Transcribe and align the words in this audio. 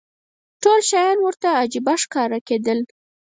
ټول 0.61 0.79
شیان 0.89 1.17
ورته 1.21 1.47
عجیبه 1.61 1.93
ښکاره 2.03 2.39
کېدل. 2.47 2.79